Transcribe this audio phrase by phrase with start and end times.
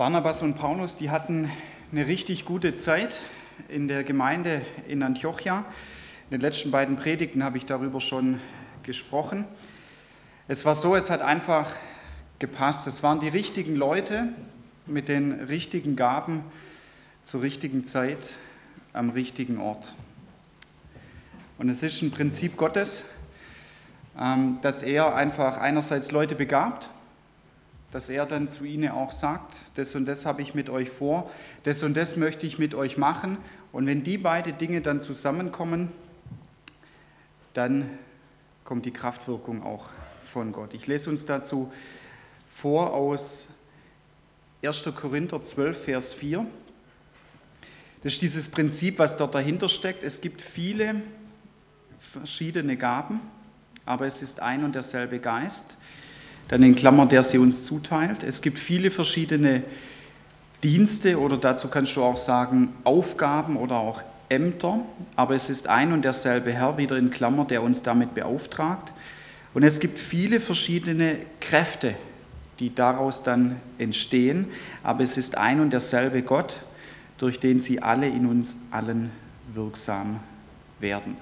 [0.00, 1.50] Barnabas und Paulus, die hatten
[1.92, 3.20] eine richtig gute Zeit
[3.68, 5.66] in der Gemeinde in Antiochia.
[6.30, 8.40] In den letzten beiden Predigten habe ich darüber schon
[8.82, 9.44] gesprochen.
[10.48, 11.66] Es war so, es hat einfach
[12.38, 12.86] gepasst.
[12.86, 14.28] Es waren die richtigen Leute
[14.86, 16.44] mit den richtigen Gaben
[17.22, 18.36] zur richtigen Zeit
[18.94, 19.94] am richtigen Ort.
[21.58, 23.04] Und es ist ein Prinzip Gottes,
[24.18, 26.88] ähm, dass er einfach einerseits Leute begabt,
[27.90, 31.30] dass er dann zu ihnen auch sagt, das und das habe ich mit euch vor,
[31.64, 33.38] das und das möchte ich mit euch machen.
[33.72, 35.90] Und wenn die beiden Dinge dann zusammenkommen,
[37.54, 37.90] dann
[38.64, 39.88] kommt die Kraftwirkung auch
[40.22, 40.74] von Gott.
[40.74, 41.72] Ich lese uns dazu
[42.48, 43.48] vor aus
[44.62, 44.90] 1.
[44.94, 46.46] Korinther 12, Vers 4.
[48.02, 50.02] Das ist dieses Prinzip, was dort dahinter steckt.
[50.04, 51.02] Es gibt viele
[51.98, 53.20] verschiedene Gaben,
[53.84, 55.76] aber es ist ein und derselbe Geist
[56.50, 58.24] dann in Klammer, der sie uns zuteilt.
[58.24, 59.62] Es gibt viele verschiedene
[60.64, 64.80] Dienste oder dazu kannst du auch sagen Aufgaben oder auch Ämter,
[65.14, 68.92] aber es ist ein und derselbe Herr, wieder in Klammer, der uns damit beauftragt.
[69.54, 71.94] Und es gibt viele verschiedene Kräfte,
[72.58, 74.46] die daraus dann entstehen,
[74.82, 76.60] aber es ist ein und derselbe Gott,
[77.18, 79.12] durch den sie alle in uns allen
[79.54, 80.18] wirksam
[80.80, 81.16] werden.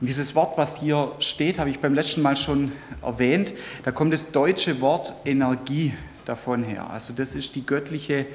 [0.00, 3.52] Und dieses Wort, was hier steht, habe ich beim letzten Mal schon erwähnt.
[3.84, 6.90] Da kommt das deutsche Wort Energie davon her.
[6.90, 8.26] Also das ist die göttliche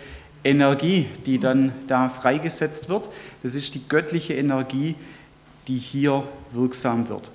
[0.44, 3.10] Energie, die dann da freigesetzt wird.
[3.44, 4.96] Das ist die göttliche Energie,
[5.68, 7.30] die hier wirksam wird.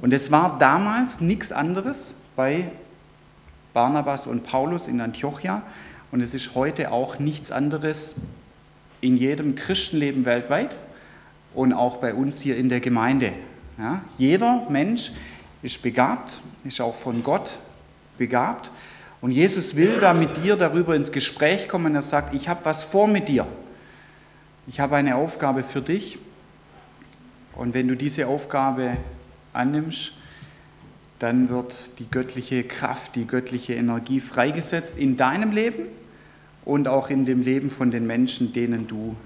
[0.00, 2.70] Und es war damals nichts anderes bei
[3.74, 5.62] Barnabas und Paulus in Antiochia.
[6.10, 8.22] Und es ist heute auch nichts anderes
[9.00, 10.76] in jedem Christenleben weltweit
[11.54, 13.32] und auch bei uns hier in der Gemeinde.
[13.80, 15.10] Ja, jeder Mensch
[15.62, 17.58] ist begabt, ist auch von Gott
[18.18, 18.70] begabt.
[19.22, 21.94] Und Jesus will da mit dir darüber ins Gespräch kommen.
[21.94, 23.46] Er sagt, ich habe was vor mit dir.
[24.66, 26.18] Ich habe eine Aufgabe für dich.
[27.54, 28.98] Und wenn du diese Aufgabe
[29.54, 30.12] annimmst,
[31.18, 35.84] dann wird die göttliche Kraft, die göttliche Energie freigesetzt in deinem Leben
[36.66, 39.16] und auch in dem Leben von den Menschen, denen du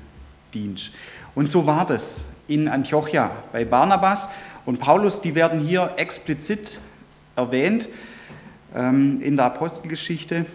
[0.52, 0.92] dienst.
[1.34, 4.28] Und so war das in Antiochia bei Barnabas
[4.66, 6.78] und Paulus, die werden hier explizit
[7.36, 7.88] erwähnt
[8.74, 10.46] ähm, in der Apostelgeschichte.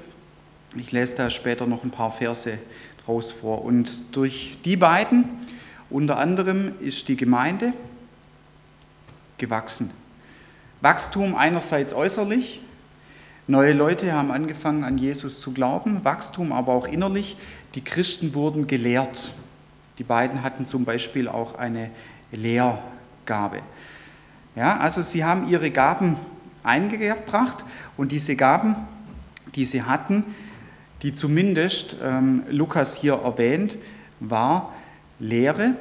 [0.77, 2.57] Ich lese da später noch ein paar Verse
[3.05, 3.63] draus vor.
[3.63, 5.25] Und durch die beiden,
[5.89, 7.73] unter anderem, ist die Gemeinde
[9.37, 9.89] gewachsen.
[10.81, 12.61] Wachstum einerseits äußerlich,
[13.47, 17.35] neue Leute haben angefangen an Jesus zu glauben, Wachstum aber auch innerlich,
[17.75, 19.31] die Christen wurden gelehrt.
[19.99, 21.91] Die beiden hatten zum Beispiel auch eine
[22.31, 23.59] Lehrgabe.
[24.55, 26.15] Ja, also sie haben ihre Gaben
[26.63, 27.63] eingebracht
[27.97, 28.75] und diese Gaben,
[29.55, 30.23] die sie hatten,
[31.01, 33.75] die zumindest ähm, Lukas hier erwähnt,
[34.19, 34.73] war
[35.19, 35.75] Lehre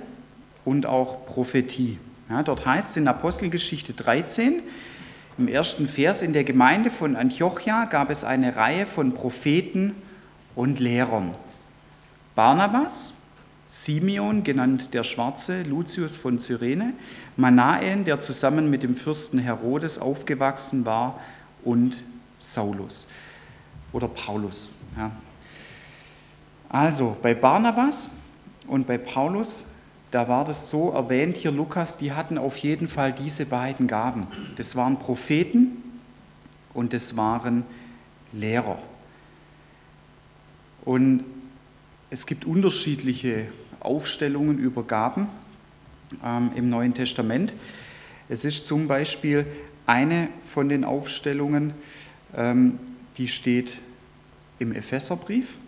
[0.64, 1.98] und auch Prophetie.
[2.28, 4.62] Ja, dort heißt es in Apostelgeschichte 13,
[5.38, 9.94] im ersten Vers, in der Gemeinde von Antiochia gab es eine Reihe von Propheten
[10.56, 11.34] und Lehrern.
[12.34, 13.14] Barnabas,
[13.68, 16.94] Simeon, genannt der Schwarze, Lucius von Cyrene,
[17.36, 21.20] Manaen, der zusammen mit dem Fürsten Herodes aufgewachsen war,
[21.64, 22.02] und
[22.38, 23.08] Saulus
[23.92, 24.70] oder Paulus.
[24.96, 25.10] Ja.
[26.68, 28.10] Also bei Barnabas
[28.66, 29.66] und bei Paulus,
[30.10, 34.26] da war das so erwähnt hier Lukas, die hatten auf jeden Fall diese beiden Gaben.
[34.56, 35.82] Das waren Propheten
[36.74, 37.64] und das waren
[38.32, 38.78] Lehrer.
[40.84, 41.24] Und
[42.10, 43.46] es gibt unterschiedliche
[43.80, 45.28] Aufstellungen über Gaben
[46.24, 47.52] ähm, im Neuen Testament.
[48.28, 49.46] Es ist zum Beispiel
[49.86, 51.74] eine von den Aufstellungen,
[52.34, 52.78] ähm,
[53.16, 53.78] die steht
[54.58, 55.58] im Epheserbrief.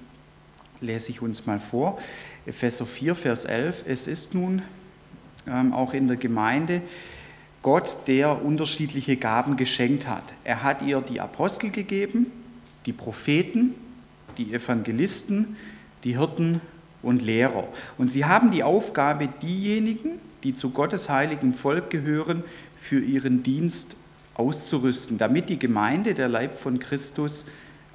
[0.80, 1.98] Lese ich uns mal vor.
[2.46, 3.84] Epheser 4, Vers 11.
[3.86, 4.62] Es ist nun
[5.46, 6.80] ähm, auch in der Gemeinde
[7.62, 10.24] Gott, der unterschiedliche Gaben geschenkt hat.
[10.44, 12.32] Er hat ihr die Apostel gegeben,
[12.86, 13.74] die Propheten,
[14.38, 15.56] die Evangelisten,
[16.04, 16.60] die Hirten
[17.02, 17.68] und Lehrer.
[17.98, 22.44] Und sie haben die Aufgabe, diejenigen, die zu Gottes heiligen Volk gehören,
[22.78, 23.96] für ihren Dienst
[24.34, 27.46] auszurüsten, damit die Gemeinde, der Leib von Christus,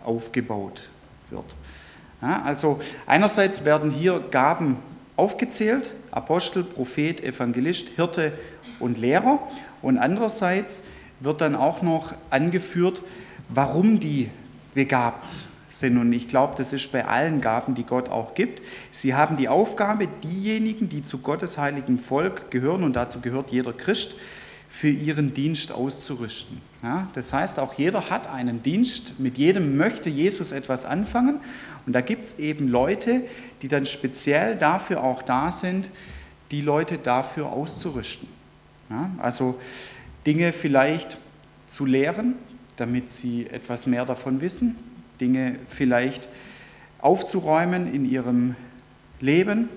[0.03, 0.89] aufgebaut
[1.31, 1.45] wird.
[2.21, 4.77] Ja, also einerseits werden hier Gaben
[5.15, 8.31] aufgezählt, Apostel, Prophet, Evangelist, Hirte
[8.79, 9.39] und Lehrer.
[9.81, 10.83] Und andererseits
[11.19, 13.01] wird dann auch noch angeführt,
[13.49, 14.29] warum die
[14.73, 15.97] begabt sind.
[15.97, 18.61] Und ich glaube, das ist bei allen Gaben, die Gott auch gibt.
[18.91, 23.73] Sie haben die Aufgabe, diejenigen, die zu Gottes heiligen Volk gehören, und dazu gehört jeder
[23.73, 24.15] Christ,
[24.69, 26.61] für ihren Dienst auszurüsten.
[26.83, 31.39] Ja, das heißt, auch jeder hat einen Dienst, mit jedem möchte Jesus etwas anfangen
[31.85, 33.21] und da gibt es eben Leute,
[33.61, 35.89] die dann speziell dafür auch da sind,
[36.51, 38.27] die Leute dafür auszurüsten.
[38.89, 39.59] Ja, also
[40.25, 41.17] Dinge vielleicht
[41.67, 42.35] zu lehren,
[42.75, 44.75] damit sie etwas mehr davon wissen,
[45.19, 46.27] Dinge vielleicht
[46.99, 48.55] aufzuräumen in ihrem
[49.19, 49.69] Leben,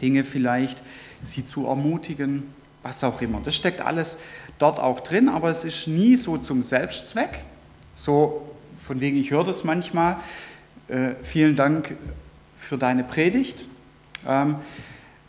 [0.00, 0.82] Dinge vielleicht
[1.20, 2.44] sie zu ermutigen,
[2.82, 3.40] was auch immer.
[3.42, 4.20] Das steckt alles
[4.58, 7.44] dort auch drin, aber es ist nie so zum Selbstzweck.
[7.94, 8.48] So
[8.84, 10.16] von wegen, ich höre das manchmal.
[10.88, 11.96] Äh, vielen Dank
[12.56, 13.64] für deine Predigt.
[14.26, 14.56] Ähm,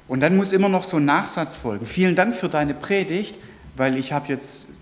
[0.07, 1.85] und dann muss immer noch so ein Nachsatz folgen.
[1.85, 3.37] Vielen Dank für deine Predigt,
[3.75, 4.75] weil ich habe jetzt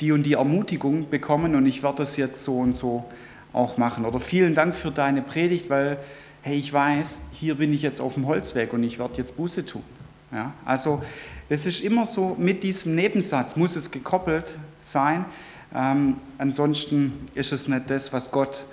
[0.00, 3.04] die und die Ermutigung bekommen und ich werde das jetzt so und so
[3.56, 4.04] auch machen.
[4.04, 5.98] Oder vielen Dank für deine Predigt, weil,
[6.42, 9.64] hey, ich weiß, hier bin ich jetzt auf dem Holzweg und ich werde jetzt Buße
[9.64, 9.82] tun.
[10.30, 10.52] Ja?
[10.64, 11.02] Also
[11.48, 15.24] das ist immer so, mit diesem Nebensatz muss es gekoppelt sein.
[15.74, 18.64] Ähm, ansonsten ist es nicht das, was Gott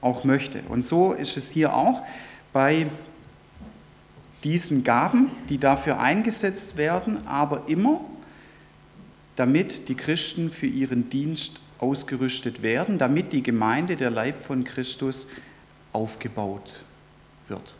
[0.00, 0.60] auch möchte.
[0.68, 2.02] Und so ist es hier auch
[2.52, 2.86] bei
[4.42, 8.00] diesen Gaben, die dafür eingesetzt werden, aber immer
[9.36, 15.28] damit die Christen für ihren Dienst ausgerüstet werden, damit die Gemeinde, der Leib von Christus,
[15.92, 16.84] aufgebaut
[17.48, 17.74] wird.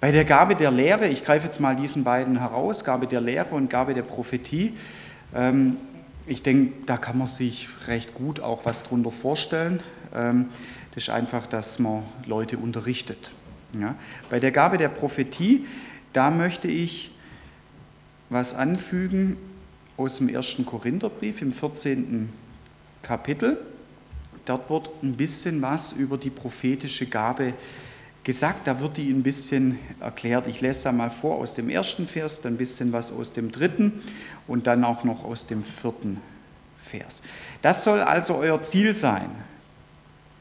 [0.00, 3.54] Bei der Gabe der Lehre, ich greife jetzt mal diesen beiden heraus, Gabe der Lehre
[3.54, 4.74] und Gabe der Prophetie,
[5.34, 5.76] ähm,
[6.26, 9.80] ich denke, da kann man sich recht gut auch was drunter vorstellen.
[10.14, 10.46] Ähm,
[10.94, 13.32] das ist einfach, dass man Leute unterrichtet.
[14.30, 15.66] Bei der Gabe der Prophetie,
[16.12, 17.10] da möchte ich
[18.30, 19.36] was anfügen,
[19.96, 22.30] aus dem ersten Korintherbrief im 14.
[23.08, 23.56] Kapitel.
[24.44, 27.54] Dort wird ein bisschen was über die prophetische Gabe
[28.22, 28.66] gesagt.
[28.66, 30.46] Da wird die ein bisschen erklärt.
[30.46, 33.50] Ich lese da mal vor aus dem ersten Vers, dann ein bisschen was aus dem
[33.50, 33.92] dritten
[34.46, 36.20] und dann auch noch aus dem vierten
[36.82, 37.22] Vers.
[37.62, 39.30] Das soll also euer Ziel sein.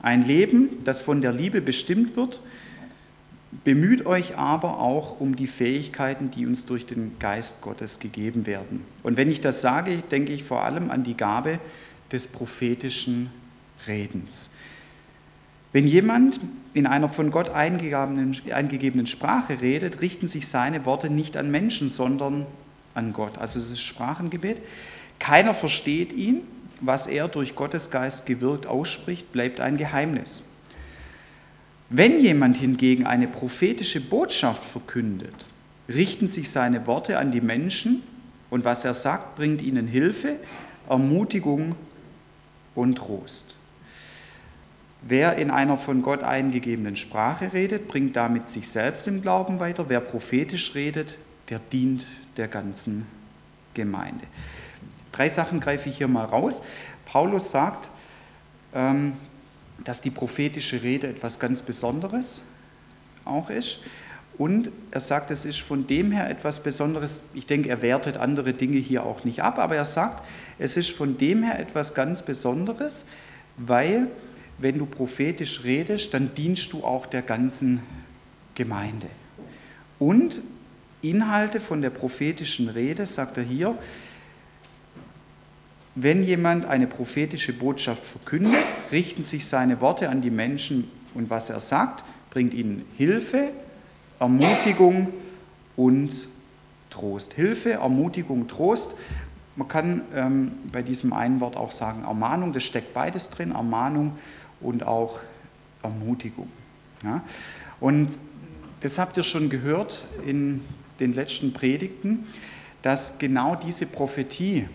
[0.02, 2.40] Ein Leben, das von der Liebe bestimmt wird
[3.64, 8.86] Bemüht euch aber auch um die Fähigkeiten, die uns durch den Geist Gottes gegeben werden.
[9.04, 11.60] Und wenn ich das sage, denke ich vor allem an die Gabe
[12.12, 13.32] des prophetischen
[13.88, 14.52] Redens.
[15.74, 16.40] Wenn jemand
[16.74, 22.46] in einer von Gott eingegebenen Sprache redet, richten sich seine Worte nicht an Menschen, sondern
[22.94, 23.38] an Gott.
[23.38, 24.62] Also es ist Sprachengebet.
[25.20, 26.42] Keiner versteht ihn.
[26.80, 30.44] Was er durch Gottes Geist gewirkt ausspricht, bleibt ein Geheimnis.
[31.90, 35.34] Wenn jemand hingegen eine prophetische Botschaft verkündet,
[35.90, 38.04] richten sich seine Worte an die Menschen
[38.50, 40.36] und was er sagt, bringt ihnen Hilfe,
[40.88, 41.76] Ermutigung
[42.78, 43.56] und Trost.
[45.02, 49.90] Wer in einer von Gott eingegebenen Sprache redet, bringt damit sich selbst im Glauben weiter.
[49.90, 51.18] Wer prophetisch redet,
[51.50, 52.06] der dient
[52.38, 53.06] der ganzen
[53.74, 54.26] Gemeinde.
[55.12, 56.62] Drei Sachen greife ich hier mal raus.
[57.06, 57.90] Paulus sagt,
[58.74, 59.14] ähm,
[59.84, 62.44] dass die prophetische Rede etwas ganz Besonderes
[63.26, 63.80] auch ist.
[64.38, 67.30] Und er sagt, es ist von dem her etwas Besonderes.
[67.34, 70.24] Ich denke, er wertet andere Dinge hier auch nicht ab, aber er sagt,
[70.60, 73.08] es ist von dem her etwas ganz Besonderes,
[73.58, 74.08] weil
[74.60, 77.82] wenn du prophetisch redest, dann dienst du auch der ganzen
[78.56, 79.08] Gemeinde.
[80.00, 80.42] Und
[81.02, 83.78] Inhalte von der prophetischen Rede, sagt er hier,
[85.96, 91.50] wenn jemand eine prophetische Botschaft verkündet, richten sich seine Worte an die Menschen und was
[91.50, 93.50] er sagt, bringt ihnen Hilfe,
[94.20, 95.10] Ermutigung
[95.76, 96.28] und
[96.90, 97.34] Trost.
[97.34, 98.96] Hilfe, Ermutigung, Trost.
[99.56, 104.18] Man kann ähm, bei diesem einen Wort auch sagen Ermahnung, das steckt beides drin, Ermahnung
[104.62, 105.20] und auch
[105.84, 106.50] Ermutigung.
[107.04, 107.22] Ja?
[107.80, 108.18] Und
[108.82, 110.64] das habt ihr schon gehört in
[111.00, 112.26] den letzten Predigten,
[112.82, 114.68] dass genau diese Prophetie,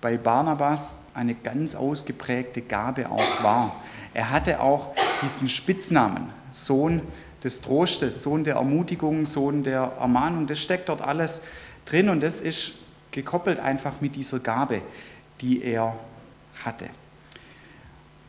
[0.00, 3.80] bei Barnabas eine ganz ausgeprägte Gabe auch war.
[4.12, 7.00] Er hatte auch diesen Spitznamen, Sohn
[7.44, 10.46] des Trostes, Sohn der Ermutigung, Sohn der Ermahnung.
[10.46, 11.44] Das steckt dort alles
[11.84, 12.72] drin und das ist
[13.10, 14.80] gekoppelt einfach mit dieser Gabe,
[15.40, 15.94] die er
[16.64, 16.88] hatte.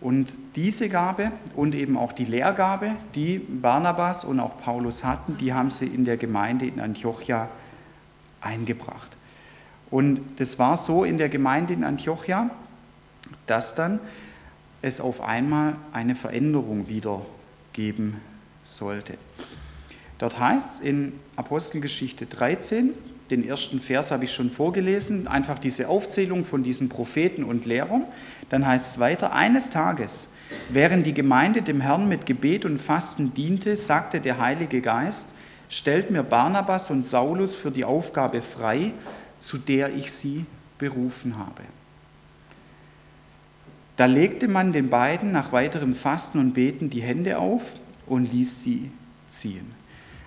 [0.02, 5.54] Und diese Gabe und eben auch die Lehrgabe, die Barnabas und auch Paulus hatten, die
[5.54, 7.50] haben sie in der Gemeinde in Antiochia
[8.42, 9.16] eingebracht.
[9.90, 12.50] Und das war so in der Gemeinde in Antiochia,
[13.48, 14.00] dass dann
[14.82, 17.26] es auf einmal eine Veränderung wieder
[17.74, 18.22] geben
[18.66, 19.18] sollte.
[20.18, 22.92] Dort heißt es in Apostelgeschichte 13,
[23.32, 28.06] den ersten Vers habe ich schon vorgelesen, einfach diese Aufzählung von diesen Propheten und Lehrern.
[28.50, 30.34] Dann heißt es weiter, eines Tages,
[30.70, 35.30] während die Gemeinde dem Herrn mit Gebet und Fasten diente, sagte der Heilige Geist,
[35.70, 38.92] stellt mir Barnabas und Saulus für die Aufgabe frei,
[39.40, 40.46] zu der ich sie
[40.78, 41.64] berufen habe.
[43.98, 47.64] Da legte man den beiden nach weiterem Fasten und Beten die Hände auf
[48.08, 48.92] und ließ sie
[49.28, 49.72] ziehen.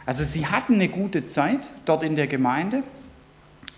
[0.07, 2.83] Also sie hatten eine gute Zeit dort in der Gemeinde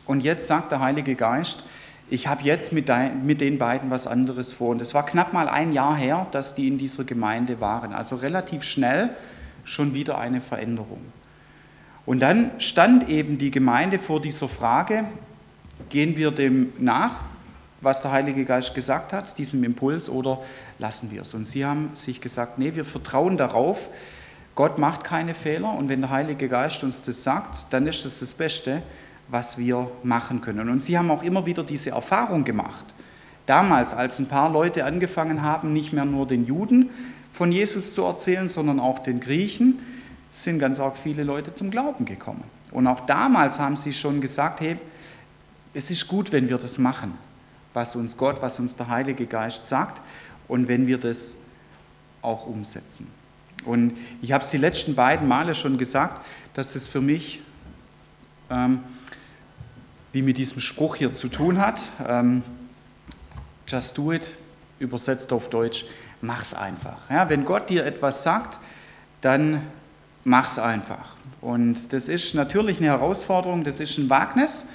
[0.07, 1.65] und jetzt sagt der Heilige Geist,
[2.09, 4.71] ich habe jetzt mit, den beiden was anderes vor.
[4.71, 7.93] Und es war knapp mal ein Jahr her, dass die in dieser Gemeinde waren.
[7.93, 9.11] Also relativ schnell
[9.63, 11.01] schon wieder eine Veränderung.
[12.07, 15.05] Und dann stand eben die Gemeinde vor dieser Frage,
[15.89, 17.21] gehen wir dem nach,
[17.81, 20.41] was der Heilige Geist gesagt hat, diesem Impuls, oder
[20.81, 21.35] lassen wir es?
[21.35, 23.89] Und sie haben sich gesagt, nee, wir vertrauen darauf,
[24.55, 28.19] Gott macht keine Fehler und wenn der Heilige Geist uns das sagt, dann ist das
[28.19, 28.83] das Beste,
[29.29, 30.69] was wir machen können.
[30.69, 32.85] Und sie haben auch immer wieder diese Erfahrung gemacht.
[33.47, 36.91] Damals, als ein paar Leute angefangen haben, nicht mehr nur den Juden
[37.33, 39.79] von Jesus zu erzählen, sondern auch den Griechen,
[40.31, 42.45] sind ganz arg viele Leute zum Glauben gekommen.
[42.71, 44.79] Und auch damals haben sie schon gesagt, hey,
[45.75, 47.17] es ist gut, wenn wir das machen,
[47.73, 50.01] was uns Gott, was uns der Heilige Geist sagt
[50.51, 51.37] und wenn wir das
[52.23, 53.07] auch umsetzen.
[53.65, 57.43] Und ich habe es die letzten beiden Male schon gesagt, dass es für mich
[58.51, 58.81] ähm,
[60.13, 61.81] wie mit diesem Spruch hier zu tun hat.
[62.07, 62.43] Ähm,
[63.69, 64.37] just do it,
[64.81, 65.87] übersetzt auf Deutsch,
[66.21, 66.99] mach's einfach.
[67.09, 68.59] Ja, wenn Gott dir etwas sagt,
[69.21, 69.63] dann
[70.25, 71.15] mach's einfach.
[71.41, 74.71] Und das ist natürlich eine Herausforderung, das ist ein Wagnis,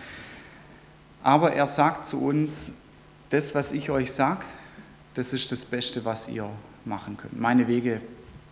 [1.21, 2.79] aber er sagt zu uns,
[3.29, 4.45] das, was ich euch sage,
[5.15, 6.49] das ist das Beste, was ihr
[6.83, 7.39] machen könnt.
[7.39, 8.01] Meine Wege,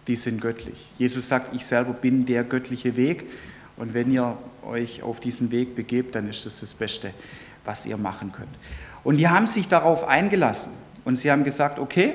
[0.07, 0.89] die sind göttlich.
[0.97, 3.29] Jesus sagt, ich selber bin der göttliche Weg
[3.77, 7.11] und wenn ihr euch auf diesen Weg begebt, dann ist das das Beste,
[7.65, 8.55] was ihr machen könnt.
[9.03, 10.71] Und die haben sich darauf eingelassen
[11.05, 12.13] und sie haben gesagt, okay,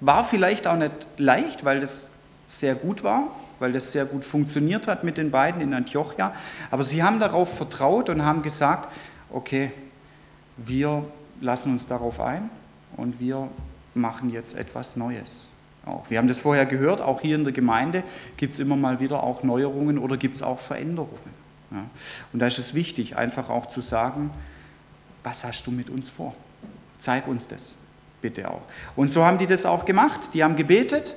[0.00, 2.12] war vielleicht auch nicht leicht, weil das
[2.46, 3.28] sehr gut war,
[3.58, 6.34] weil das sehr gut funktioniert hat mit den beiden in Antiochia,
[6.70, 8.90] aber sie haben darauf vertraut und haben gesagt,
[9.30, 9.70] okay,
[10.56, 11.04] wir
[11.40, 12.50] lassen uns darauf ein
[12.96, 13.48] und wir
[13.94, 15.48] machen jetzt etwas Neues
[15.84, 16.10] auch.
[16.10, 18.02] Wir haben das vorher gehört, auch hier in der Gemeinde
[18.36, 21.40] gibt es immer mal wieder auch Neuerungen oder gibt es auch Veränderungen.
[21.70, 21.84] Ja.
[22.32, 24.30] Und da ist es wichtig, einfach auch zu sagen,
[25.22, 26.34] was hast du mit uns vor?
[26.98, 27.76] Zeig uns das
[28.20, 28.62] bitte auch.
[28.96, 30.34] Und so haben die das auch gemacht.
[30.34, 31.16] Die haben gebetet,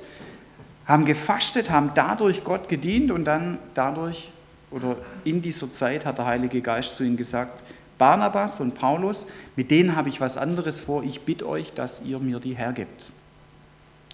[0.86, 4.30] haben gefastet, haben dadurch Gott gedient und dann dadurch
[4.70, 7.62] oder in dieser Zeit hat der Heilige Geist zu ihnen gesagt,
[7.98, 12.18] Barnabas und Paulus, mit denen habe ich was anderes vor, ich bitte euch, dass ihr
[12.18, 13.10] mir die hergibt.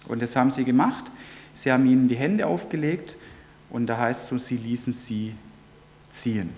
[0.07, 1.05] Und das haben sie gemacht.
[1.53, 3.15] Sie haben ihnen die Hände aufgelegt
[3.69, 5.35] und da heißt es so, sie ließen sie
[6.09, 6.49] ziehen.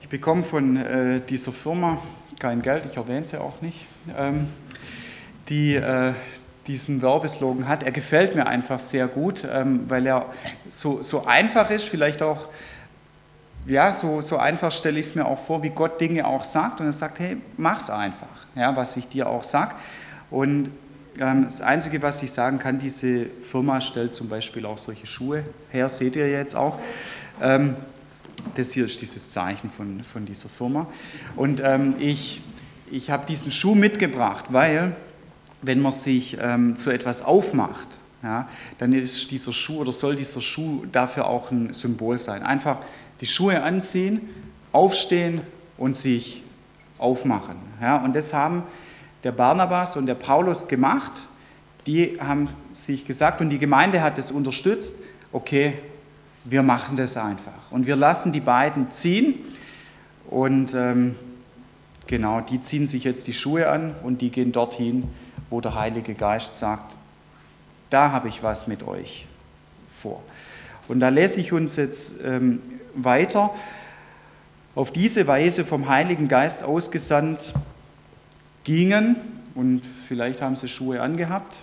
[0.00, 1.98] Ich bekomme von äh, dieser Firma
[2.38, 3.86] kein Geld, ich erwähne sie auch nicht,
[4.16, 4.48] ähm,
[5.48, 6.12] die äh,
[6.66, 7.82] diesen Werbeslogan hat.
[7.82, 10.26] Er gefällt mir einfach sehr gut, ähm, weil er
[10.68, 12.48] so, so einfach ist, vielleicht auch
[13.66, 16.80] ja, so, so einfach stelle ich es mir auch vor, wie Gott Dinge auch sagt.
[16.80, 19.74] Und er sagt, hey, mach's einfach, ja, was ich dir auch sage.
[20.30, 20.70] Und
[21.20, 25.44] ähm, das Einzige, was ich sagen kann, diese Firma stellt zum Beispiel auch solche Schuhe
[25.70, 26.78] her, seht ihr jetzt auch.
[27.40, 27.76] Ähm,
[28.56, 30.86] das hier ist dieses Zeichen von, von dieser Firma.
[31.36, 32.42] Und ähm, ich,
[32.90, 34.96] ich habe diesen Schuh mitgebracht, weil
[35.60, 40.40] wenn man sich ähm, zu etwas aufmacht, ja, dann ist dieser Schuh oder soll dieser
[40.40, 42.42] Schuh dafür auch ein Symbol sein.
[42.42, 42.78] Einfach
[43.22, 44.20] die Schuhe anziehen,
[44.72, 45.40] aufstehen
[45.78, 46.42] und sich
[46.98, 47.54] aufmachen.
[47.80, 48.64] Ja, und das haben
[49.22, 51.12] der Barnabas und der Paulus gemacht.
[51.86, 54.96] Die haben sich gesagt und die Gemeinde hat es unterstützt,
[55.32, 55.74] okay,
[56.44, 57.70] wir machen das einfach.
[57.70, 59.36] Und wir lassen die beiden ziehen
[60.28, 61.14] und ähm,
[62.08, 65.04] genau, die ziehen sich jetzt die Schuhe an und die gehen dorthin,
[65.48, 66.96] wo der Heilige Geist sagt,
[67.88, 69.26] da habe ich was mit euch
[69.92, 70.22] vor.
[70.88, 72.60] Und da lese ich uns jetzt ähm,
[72.94, 73.50] weiter.
[74.74, 77.52] Auf diese Weise vom Heiligen Geist ausgesandt
[78.64, 79.16] gingen,
[79.54, 81.58] und vielleicht haben sie Schuhe angehabt,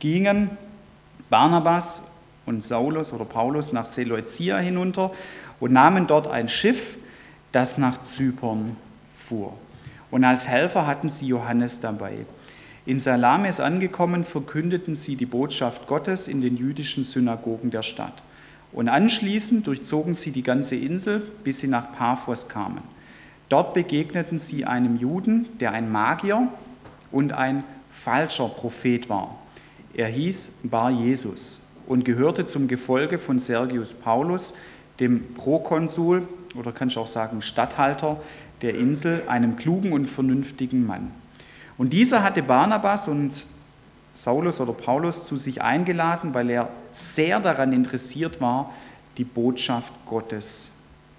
[0.00, 0.50] gingen
[1.28, 2.10] Barnabas
[2.46, 5.12] und Saulus oder Paulus nach Seleucia hinunter
[5.60, 6.96] und nahmen dort ein Schiff,
[7.52, 8.76] das nach Zypern
[9.14, 9.56] fuhr.
[10.10, 12.26] Und als Helfer hatten sie Johannes dabei.
[12.86, 18.22] In Salamis angekommen, verkündeten sie die Botschaft Gottes in den jüdischen Synagogen der Stadt.
[18.72, 22.82] Und anschließend durchzogen sie die ganze Insel, bis sie nach Paphos kamen.
[23.48, 26.48] Dort begegneten sie einem Juden, der ein Magier
[27.10, 29.38] und ein falscher Prophet war.
[29.92, 34.54] Er hieß Bar Jesus und gehörte zum Gefolge von Sergius Paulus,
[35.00, 38.20] dem Prokonsul oder kann ich auch sagen Statthalter
[38.62, 41.10] der Insel, einem klugen und vernünftigen Mann.
[41.78, 43.46] Und dieser hatte Barnabas und
[44.14, 48.72] Saulus oder Paulus zu sich eingeladen, weil er sehr daran interessiert war,
[49.16, 50.72] die Botschaft Gottes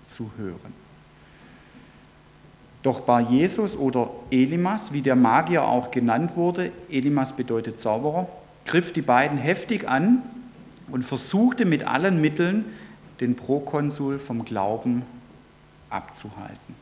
[0.04, 0.74] zu hören.
[2.84, 8.28] Doch Bar Jesus oder Elimas, wie der Magier auch genannt wurde, Elimas bedeutet Zauberer,
[8.66, 10.24] griff die beiden heftig an
[10.92, 12.66] und versuchte mit allen Mitteln,
[13.20, 15.04] den Prokonsul vom Glauben
[15.92, 16.76] abzuhalten.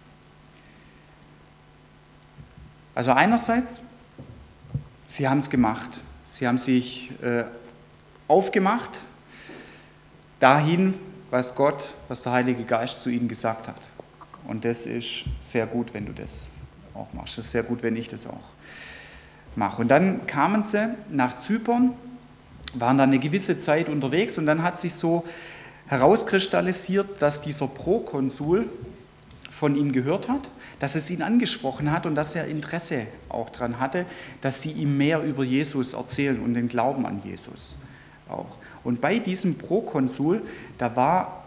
[2.96, 3.82] Also einerseits,
[5.10, 7.44] sie haben es gemacht, sie haben sich äh,
[8.28, 9.02] aufgemacht
[10.40, 10.94] dahin,
[11.32, 13.90] was Gott, was der Heilige Geist zu ihnen gesagt hat.
[14.48, 16.58] Und das ist sehr gut, wenn du das
[16.94, 17.38] auch machst.
[17.38, 18.40] Das ist sehr gut, wenn ich das auch
[19.56, 19.82] mache.
[19.82, 21.94] Und dann kamen sie nach Zypern,
[22.76, 25.26] waren da eine gewisse Zeit unterwegs und dann hat sich so
[25.88, 28.70] herauskristallisiert, dass dieser Prokonsul
[29.60, 30.50] von ihnen gehört hat,
[30.80, 34.06] dass es ihn angesprochen hat und dass er Interesse auch daran hatte,
[34.40, 37.76] dass sie ihm mehr über Jesus erzählen und den Glauben an Jesus
[38.30, 38.56] auch.
[38.86, 40.44] Und bei diesem Prokonsul,
[40.78, 41.44] da war,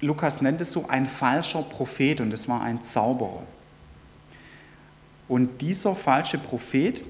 [0.00, 3.42] Lukas nennt es so, ein falscher Prophet und es war ein Zauberer.
[5.26, 7.02] Und dieser falsche Prophet,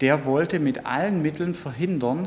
[0.00, 2.26] der wollte mit allen Mitteln verhindern,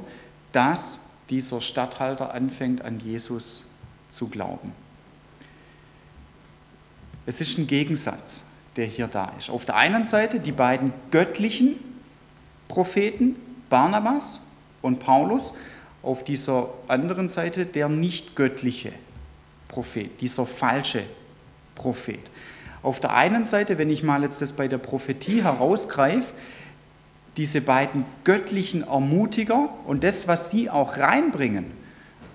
[0.54, 3.72] dass dieser Statthalter anfängt an Jesus
[4.08, 4.72] zu glauben.
[7.26, 9.50] Es ist ein Gegensatz, der hier da ist.
[9.50, 11.76] Auf der einen Seite die beiden göttlichen
[12.68, 13.36] Propheten,
[13.70, 14.42] Barnabas
[14.82, 15.56] und Paulus,
[16.02, 18.92] auf dieser anderen Seite der nicht göttliche
[19.70, 21.04] Prophet, dieser falsche
[21.76, 22.20] Prophet.
[22.82, 26.34] Auf der einen Seite, wenn ich mal jetzt das bei der Prophetie herausgreife,
[27.38, 31.83] diese beiden göttlichen Ermutiger und das, was sie auch reinbringen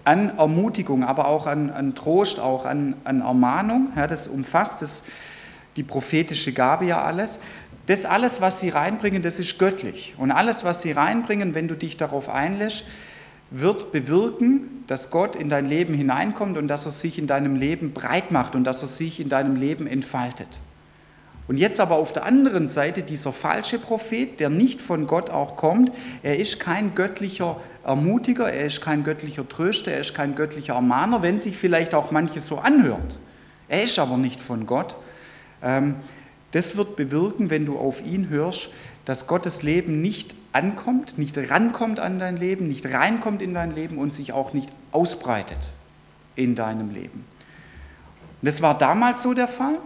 [0.08, 5.04] an Ermutigung, aber auch an, an Trost, auch an, an Ermahnung, ja, das umfasst das,
[5.76, 7.40] die prophetische Gabe ja alles.
[7.84, 10.14] Das alles, was sie reinbringen, das ist göttlich.
[10.16, 12.86] Und alles, was sie reinbringen, wenn du dich darauf einlässt,
[13.50, 17.92] wird bewirken, dass Gott in dein Leben hineinkommt und dass er sich in deinem Leben
[17.92, 20.48] breit macht und dass er sich in deinem Leben entfaltet.
[21.48, 25.56] Und jetzt aber auf der anderen Seite dieser falsche Prophet, der nicht von Gott auch
[25.56, 25.90] kommt,
[26.22, 31.22] er ist kein göttlicher Ermutiger, er ist kein göttlicher Tröster, er ist kein göttlicher Ermahner,
[31.22, 33.18] wenn sich vielleicht auch manches so anhört.
[33.66, 34.94] Er ist aber nicht von Gott.
[35.62, 35.96] Ähm,
[36.52, 38.68] das wird bewirken, wenn du auf ihn hörst,
[39.06, 43.96] dass Gottes Leben nicht ankommt, nicht rankommt an dein Leben, nicht reinkommt in dein Leben
[43.96, 45.58] und sich auch nicht ausbreitet
[46.36, 47.24] in deinem Leben.
[48.40, 49.78] Und das war damals so der Fall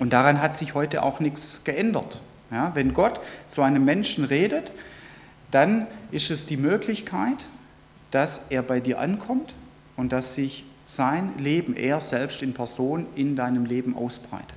[0.00, 2.22] und daran hat sich heute auch nichts geändert.
[2.50, 4.72] Ja, wenn Gott zu einem Menschen redet,
[5.52, 7.44] dann ist es die Möglichkeit,
[8.10, 9.54] dass er bei dir ankommt
[9.96, 14.56] und dass sich sein Leben, er selbst in Person, in deinem Leben ausbreitet.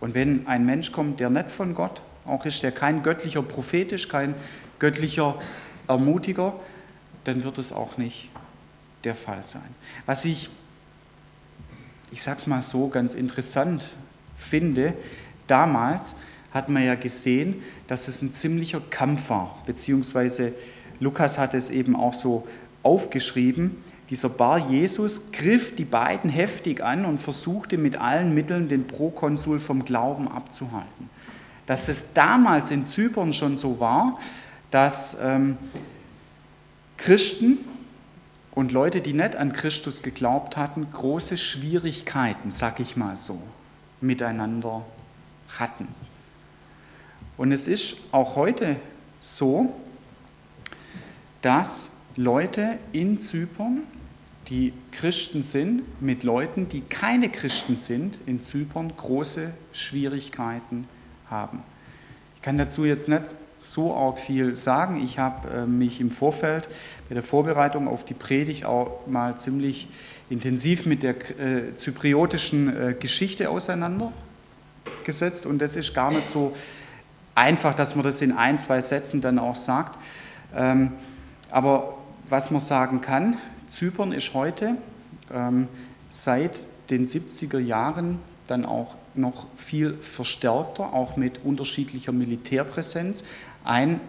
[0.00, 3.92] Und wenn ein Mensch kommt, der nicht von Gott auch ist, der kein göttlicher Prophet
[3.92, 4.34] ist, kein
[4.80, 5.38] göttlicher
[5.86, 6.52] Ermutiger,
[7.22, 8.28] dann wird es auch nicht
[9.04, 9.74] der Fall sein.
[10.04, 10.50] Was ich,
[12.10, 13.88] ich sage es mal so, ganz interessant
[14.36, 14.94] finde,
[15.46, 16.16] damals
[16.52, 20.52] hat man ja gesehen, dass es ein ziemlicher Kampf war, beziehungsweise
[21.00, 22.46] Lukas hat es eben auch so
[22.82, 23.82] aufgeschrieben.
[24.10, 29.60] Dieser Bar Jesus griff die beiden heftig an und versuchte mit allen Mitteln den Prokonsul
[29.60, 31.10] vom Glauben abzuhalten
[31.66, 34.18] dass es damals in Zypern schon so war,
[34.70, 35.56] dass ähm,
[36.96, 37.58] Christen
[38.52, 43.40] und Leute, die nicht an Christus geglaubt hatten, große Schwierigkeiten, sag ich mal so,
[44.04, 44.84] miteinander
[45.58, 45.88] hatten.
[47.36, 48.76] Und es ist auch heute
[49.20, 49.74] so,
[51.42, 53.82] dass Leute in Zypern,
[54.48, 60.86] die Christen sind, mit Leuten, die keine Christen sind, in Zypern große Schwierigkeiten
[61.28, 61.62] haben.
[62.36, 63.24] Ich kann dazu jetzt nicht
[63.58, 65.02] so arg viel sagen.
[65.02, 66.68] Ich habe äh, mich im Vorfeld
[67.08, 69.88] bei der Vorbereitung auf die Predigt auch mal ziemlich
[70.30, 76.54] intensiv mit der äh, zypriotischen äh, Geschichte auseinandergesetzt und das ist gar nicht so
[77.34, 79.98] einfach, dass man das in ein, zwei Sätzen dann auch sagt.
[80.54, 80.92] Ähm,
[81.50, 84.76] aber was man sagen kann, Zypern ist heute
[85.32, 85.68] ähm,
[86.10, 93.24] seit den 70er Jahren dann auch noch viel verstärkter, auch mit unterschiedlicher Militärpräsenz,
[93.64, 94.00] ein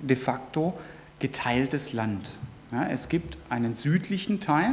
[0.00, 0.76] de facto
[1.18, 2.30] geteiltes Land.
[2.72, 4.72] Ja, es gibt einen südlichen Teil,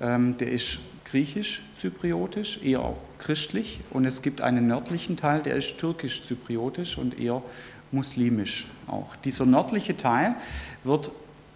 [0.00, 0.78] der ist
[1.10, 7.42] griechisch-zypriotisch, eher christlich, und es gibt einen nördlichen Teil, der ist türkisch-zypriotisch und eher
[7.90, 9.16] muslimisch auch.
[9.16, 10.34] Dieser nördliche Teil
[10.84, 11.10] wird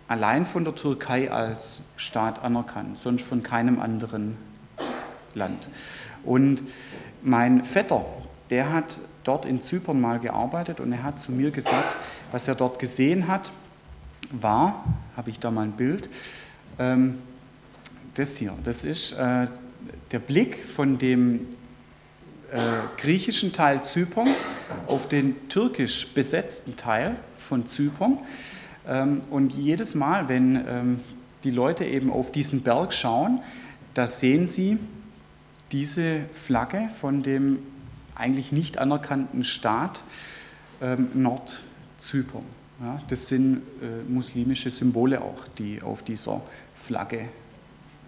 [0.09, 4.37] allein von der Türkei als Staat anerkannt, sonst von keinem anderen
[5.35, 5.68] Land.
[6.24, 6.62] Und
[7.22, 8.05] mein Vetter,
[8.50, 11.96] der hat dort in Zypern mal gearbeitet und er hat zu mir gesagt,
[12.33, 13.50] was er dort gesehen hat,
[14.31, 14.85] war,
[15.16, 16.09] habe ich da mal ein Bild,
[16.78, 17.18] ähm,
[18.14, 19.46] das hier, das ist äh,
[20.11, 21.46] der Blick von dem
[22.53, 22.59] äh,
[22.98, 24.46] griechischen Teil Zyperns
[24.87, 28.18] auf den türkisch besetzten Teil von Zypern.
[28.87, 31.01] Ähm, und jedes Mal, wenn ähm,
[31.44, 33.40] die Leute eben auf diesen Berg schauen,
[33.94, 34.79] da sehen sie
[35.72, 37.61] diese Flagge von dem
[38.14, 40.03] eigentlich nicht anerkannten Staat
[40.81, 42.44] ähm, Nordzypern.
[42.81, 46.42] Ja, das sind äh, muslimische Symbole auch, die auf dieser
[46.75, 47.29] Flagge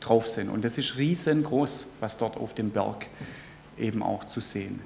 [0.04, 0.48] drauf sind.
[0.48, 3.06] Und das ist riesengroß, was dort auf dem Berg
[3.78, 4.80] eben auch zu sehen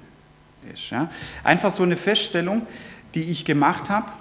[0.73, 0.89] ist.
[0.89, 1.09] Ja.
[1.43, 2.65] Einfach so eine Feststellung,
[3.15, 4.11] die ich gemacht habe,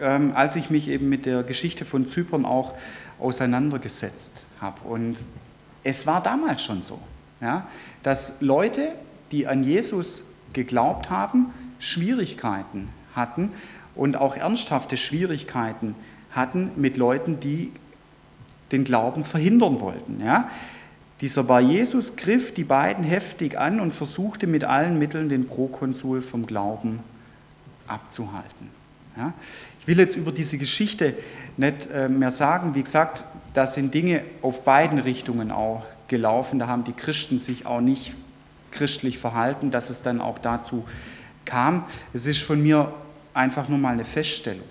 [0.00, 2.74] ähm, als ich mich eben mit der Geschichte von Zypern auch
[3.18, 4.80] auseinandergesetzt habe.
[4.88, 5.16] Und
[5.84, 7.00] es war damals schon so,
[7.40, 7.66] ja,
[8.02, 8.92] dass Leute,
[9.32, 13.52] die an Jesus geglaubt haben, Schwierigkeiten hatten
[13.94, 15.94] und auch ernsthafte Schwierigkeiten
[16.30, 17.72] hatten mit Leuten, die
[18.72, 20.20] den Glauben verhindern wollten.
[20.24, 20.50] Ja?
[21.20, 26.22] Dieser Bar Jesus griff die beiden heftig an und versuchte mit allen Mitteln den Prokonsul
[26.22, 27.00] vom Glauben
[27.86, 28.70] abzuhalten.
[29.16, 29.32] Ja?
[29.80, 31.14] Ich will jetzt über diese Geschichte
[31.56, 32.74] nicht äh, mehr sagen.
[32.74, 36.58] Wie gesagt, da sind Dinge auf beiden Richtungen auch gelaufen.
[36.58, 38.14] Da haben die Christen sich auch nicht
[38.70, 40.86] christlich verhalten, dass es dann auch dazu
[41.44, 41.84] kam.
[42.12, 42.92] Es ist von mir
[43.34, 44.66] einfach nur mal eine Feststellung,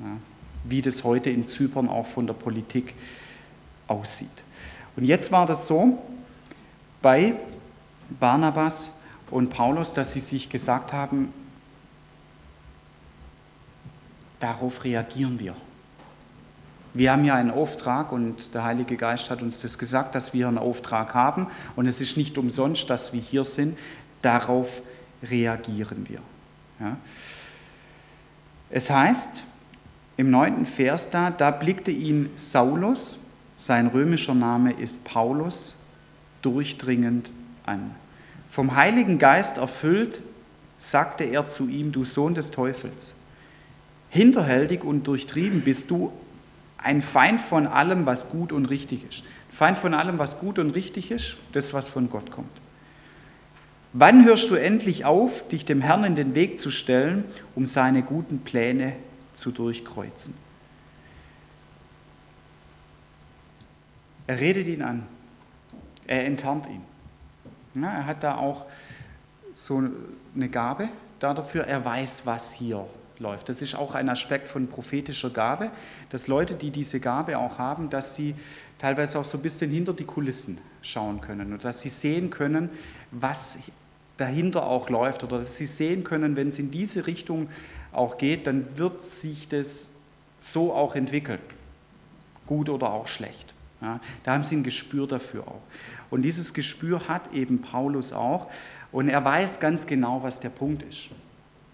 [0.00, 0.16] ja,
[0.64, 2.94] wie das heute in Zypern auch von der Politik
[3.88, 4.28] aussieht.
[4.96, 5.98] Und jetzt war das so
[7.02, 7.34] bei
[8.20, 8.92] Barnabas
[9.30, 11.32] und Paulus, dass sie sich gesagt haben,
[14.40, 15.54] darauf reagieren wir.
[16.94, 20.48] Wir haben ja einen Auftrag und der Heilige Geist hat uns das gesagt, dass wir
[20.48, 23.78] einen Auftrag haben und es ist nicht umsonst, dass wir hier sind.
[24.22, 24.82] Darauf
[25.22, 26.20] reagieren wir.
[26.80, 26.96] Ja.
[28.70, 29.42] Es heißt
[30.16, 33.27] im neunten Vers da, da blickte ihn Saulus,
[33.58, 35.74] sein römischer Name ist Paulus,
[36.42, 37.32] durchdringend
[37.66, 37.94] an.
[38.48, 40.22] Vom Heiligen Geist erfüllt,
[40.78, 43.16] sagte er zu ihm, du Sohn des Teufels,
[44.10, 46.12] hinterhältig und durchtrieben bist du
[46.78, 49.24] ein Feind von allem, was gut und richtig ist.
[49.50, 52.48] Ein Feind von allem, was gut und richtig ist, das, was von Gott kommt.
[53.92, 57.24] Wann hörst du endlich auf, dich dem Herrn in den Weg zu stellen,
[57.56, 58.92] um seine guten Pläne
[59.34, 60.34] zu durchkreuzen?
[64.28, 65.06] Er redet ihn an,
[66.06, 66.82] er enttarnt ihn.
[67.74, 68.66] Ja, er hat da auch
[69.54, 69.82] so
[70.34, 72.86] eine Gabe dafür, er weiß, was hier
[73.18, 73.48] läuft.
[73.48, 75.70] Das ist auch ein Aspekt von prophetischer Gabe,
[76.10, 78.34] dass Leute, die diese Gabe auch haben, dass sie
[78.76, 82.68] teilweise auch so ein bisschen hinter die Kulissen schauen können und dass sie sehen können,
[83.10, 83.56] was
[84.18, 87.48] dahinter auch läuft oder dass sie sehen können, wenn es in diese Richtung
[87.92, 89.88] auch geht, dann wird sich das
[90.42, 91.40] so auch entwickeln,
[92.46, 93.54] gut oder auch schlecht.
[93.80, 95.62] Ja, da haben sie ein Gespür dafür auch.
[96.10, 98.50] Und dieses Gespür hat eben Paulus auch
[98.90, 101.10] und er weiß ganz genau, was der Punkt ist.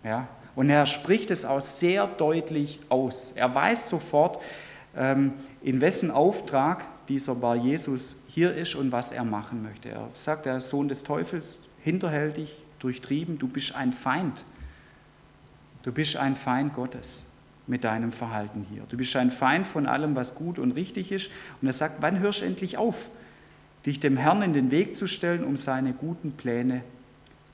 [0.03, 3.33] Ja, und er spricht es auch sehr deutlich aus.
[3.37, 4.43] Er weiß sofort,
[4.97, 9.89] ähm, in wessen Auftrag dieser Bar Jesus hier ist und was er machen möchte.
[9.89, 14.45] Er sagt, der Sohn des Teufels, hinterhältig, durchtrieben, du bist ein Feind.
[15.83, 17.27] Du bist ein Feind Gottes
[17.67, 18.83] mit deinem Verhalten hier.
[18.89, 21.31] Du bist ein Feind von allem, was gut und richtig ist.
[21.61, 23.11] Und er sagt, wann hörst du endlich auf,
[23.87, 26.83] dich dem Herrn in den Weg zu stellen, um seine guten Pläne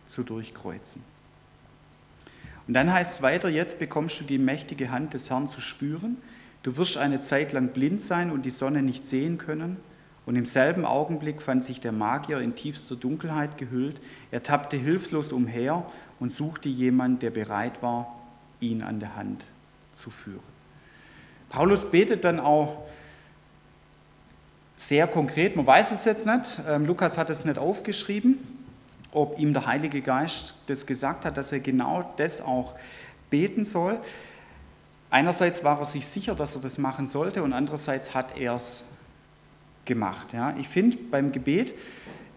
[0.07, 1.03] zu durchkreuzen?
[2.67, 6.17] Und dann heißt es weiter, jetzt bekommst du die mächtige Hand des Herrn zu spüren.
[6.63, 9.77] Du wirst eine Zeit lang blind sein und die Sonne nicht sehen können.
[10.27, 14.01] Und im selben Augenblick fand sich der Magier in tiefster Dunkelheit gehüllt.
[14.31, 18.21] Er tappte hilflos umher und suchte jemanden, der bereit war,
[18.61, 19.47] ihn an der Hand
[20.09, 20.41] führen.
[21.51, 22.87] Paulus betet dann auch
[24.77, 28.39] sehr konkret, man weiß es jetzt nicht, ähm, Lukas hat es nicht aufgeschrieben,
[29.13, 32.75] ob ihm der Heilige Geist das gesagt hat, dass er genau das auch
[33.29, 33.99] beten soll.
[35.11, 38.85] Einerseits war er sich sicher, dass er das machen sollte und andererseits hat er es
[39.85, 40.33] gemacht.
[40.33, 40.55] Ja.
[40.57, 41.75] Ich finde, beim Gebet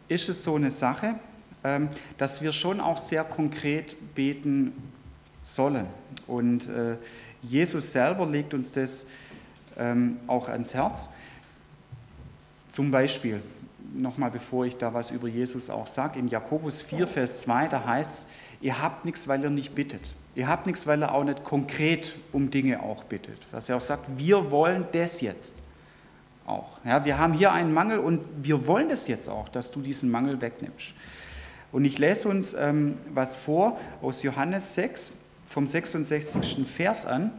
[0.08, 1.16] ist es so eine Sache,
[1.64, 4.74] ähm, dass wir schon auch sehr konkret beten
[5.44, 5.88] sollen.
[6.28, 6.98] Und äh,
[7.44, 9.08] Jesus selber legt uns das
[9.78, 11.10] ähm, auch ans Herz.
[12.70, 13.42] Zum Beispiel,
[13.94, 17.86] nochmal bevor ich da was über Jesus auch sage, in Jakobus 4, Vers 2, da
[17.86, 18.28] heißt es,
[18.62, 20.02] ihr habt nichts, weil ihr nicht bittet.
[20.36, 23.38] Ihr habt nichts, weil er auch nicht konkret um Dinge auch bittet.
[23.52, 25.56] Was er auch sagt, wir wollen das jetzt
[26.48, 26.80] auch.
[26.84, 30.10] Ja, wir haben hier einen Mangel und wir wollen das jetzt auch, dass du diesen
[30.10, 30.94] Mangel wegnimmst.
[31.72, 35.14] Und ich lese uns ähm, was vor aus Johannes 6
[35.54, 36.68] vom 66.
[36.68, 37.32] Vers an.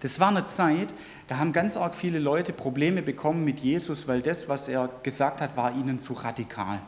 [0.00, 0.94] Das war eine Zeit,
[1.28, 5.42] da haben ganz arg viele Leute Probleme bekommen mit Jesus, weil das, was er gesagt
[5.42, 6.80] hat, war ihnen zu radikal.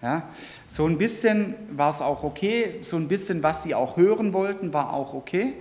[0.00, 0.28] Ja,
[0.68, 4.72] so ein bisschen war es auch okay, so ein bisschen, was sie auch hören wollten,
[4.72, 5.54] war auch okay.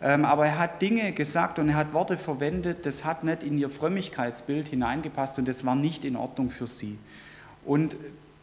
[0.00, 3.58] Ähm, aber er hat Dinge gesagt und er hat Worte verwendet, das hat nicht in
[3.58, 6.96] ihr Frömmigkeitsbild hineingepasst und das war nicht in Ordnung für sie.
[7.64, 7.96] Und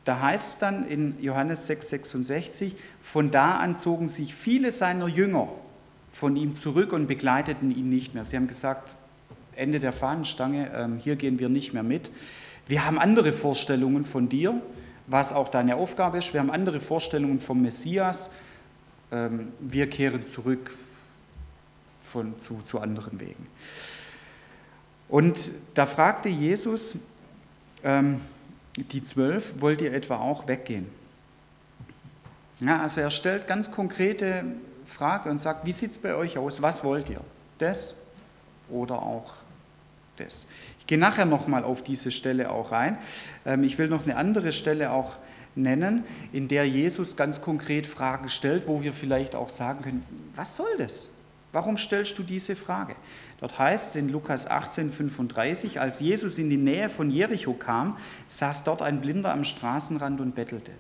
[0.06, 5.50] da heißt es dann in Johannes 6,66, von da an zogen sich viele seiner Jünger
[6.14, 8.24] von ihm zurück und begleiteten ihn nicht mehr.
[8.24, 8.96] Sie haben gesagt,
[9.56, 12.10] Ende der Fahnenstange, ähm, hier gehen wir nicht mehr mit.
[12.68, 14.62] Wir haben andere Vorstellungen von dir
[15.08, 16.34] was auch deine Aufgabe ist.
[16.34, 18.32] Wir haben andere Vorstellungen vom Messias.
[19.12, 20.72] Ähm, wir kehren zurück
[22.04, 23.48] von, zu, zu anderen Wegen.
[25.08, 27.00] Und da fragte Jesus
[27.84, 28.20] ähm,
[28.78, 30.88] die Zwölf, wollt ihr etwa auch weggehen?
[32.60, 34.46] Ja, also er stellt ganz konkrete
[34.86, 36.62] Frage und sagt, wie sieht es bei euch aus?
[36.62, 37.22] Was wollt ihr?
[37.58, 37.98] Das
[38.70, 39.34] oder auch
[40.18, 40.48] das?
[40.80, 42.98] Ich gehe nachher nochmal auf diese Stelle auch rein.
[43.46, 45.16] Ähm, ich will noch eine andere Stelle auch
[45.56, 50.58] nennen, in der Jesus ganz konkret Fragen stellt, wo wir vielleicht auch sagen können, was
[50.58, 51.10] soll das?
[51.56, 52.98] Warum stellst du diese Frage?
[53.40, 57.96] Dort heißt es in Lukas 18, 35, als Jesus in die Nähe von Jericho kam,
[58.28, 60.74] saß dort ein Blinder am Straßenrand und bettelte.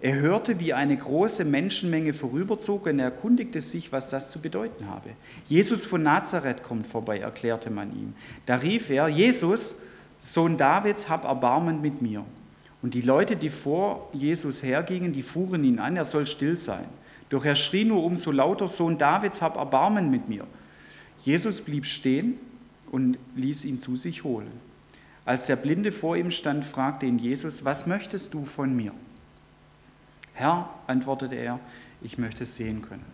[0.00, 4.86] Er hörte, wie eine große Menschenmenge vorüberzog und er erkundigte sich, was das zu bedeuten
[4.86, 5.10] habe.
[5.48, 8.14] Jesus von Nazareth kommt vorbei, erklärte man ihm.
[8.46, 9.80] Da rief er, Jesus,
[10.20, 12.24] Sohn Davids, hab Erbarmen mit mir.
[12.80, 16.86] Und die Leute, die vor Jesus hergingen, die fuhren ihn an, er soll still sein.
[17.30, 20.46] Doch er schrie nur umso lauter, Sohn Davids, hab Erbarmen mit mir.
[21.24, 22.38] Jesus blieb stehen
[22.90, 24.52] und ließ ihn zu sich holen.
[25.24, 28.92] Als der Blinde vor ihm stand, fragte ihn Jesus, was möchtest du von mir?
[30.34, 31.60] Herr, antwortete er,
[32.02, 33.04] ich möchte sehen können.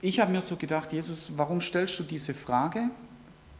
[0.00, 2.90] Ich habe mir so gedacht, Jesus, warum stellst du diese Frage?